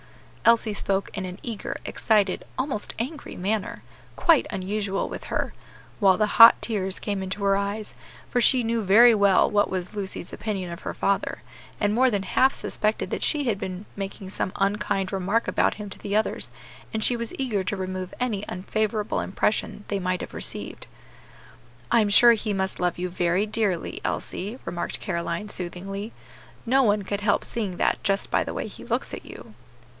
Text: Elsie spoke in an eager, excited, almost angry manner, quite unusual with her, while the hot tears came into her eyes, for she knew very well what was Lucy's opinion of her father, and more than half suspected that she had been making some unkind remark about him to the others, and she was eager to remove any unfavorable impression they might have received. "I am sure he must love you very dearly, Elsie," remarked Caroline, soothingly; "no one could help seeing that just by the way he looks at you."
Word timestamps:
Elsie 0.45 0.73
spoke 0.73 1.15
in 1.15 1.23
an 1.25 1.37
eager, 1.43 1.77
excited, 1.85 2.43
almost 2.57 2.95
angry 2.97 3.35
manner, 3.37 3.83
quite 4.15 4.47
unusual 4.49 5.07
with 5.07 5.25
her, 5.25 5.53
while 5.99 6.17
the 6.17 6.25
hot 6.41 6.59
tears 6.59 6.97
came 6.97 7.21
into 7.21 7.43
her 7.43 7.55
eyes, 7.55 7.93
for 8.27 8.41
she 8.41 8.63
knew 8.63 8.81
very 8.81 9.13
well 9.13 9.49
what 9.49 9.69
was 9.69 9.93
Lucy's 9.95 10.33
opinion 10.33 10.71
of 10.71 10.81
her 10.81 10.95
father, 10.95 11.43
and 11.79 11.93
more 11.93 12.09
than 12.09 12.23
half 12.23 12.55
suspected 12.55 13.11
that 13.11 13.21
she 13.21 13.43
had 13.43 13.59
been 13.59 13.85
making 13.95 14.27
some 14.27 14.51
unkind 14.55 15.13
remark 15.13 15.47
about 15.47 15.75
him 15.75 15.87
to 15.91 15.99
the 15.99 16.15
others, 16.15 16.49
and 16.91 17.03
she 17.03 17.15
was 17.15 17.35
eager 17.37 17.63
to 17.63 17.77
remove 17.77 18.11
any 18.19 18.43
unfavorable 18.49 19.19
impression 19.19 19.85
they 19.87 19.99
might 19.99 20.21
have 20.21 20.33
received. 20.33 20.87
"I 21.91 22.01
am 22.01 22.09
sure 22.09 22.33
he 22.33 22.53
must 22.53 22.79
love 22.79 22.97
you 22.97 23.07
very 23.07 23.45
dearly, 23.45 24.01
Elsie," 24.03 24.57
remarked 24.65 24.99
Caroline, 24.99 25.49
soothingly; 25.49 26.11
"no 26.65 26.81
one 26.81 27.03
could 27.03 27.21
help 27.21 27.45
seeing 27.45 27.77
that 27.77 28.03
just 28.03 28.31
by 28.31 28.43
the 28.43 28.55
way 28.55 28.67
he 28.67 28.83
looks 28.83 29.13
at 29.13 29.23
you." 29.23 29.53